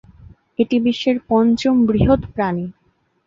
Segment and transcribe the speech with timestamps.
[0.59, 2.65] এটি বিশ্বের পঞ্চম বৃহৎ প্রাণী।